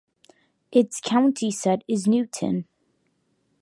[0.71, 2.65] Its county seat is Newton.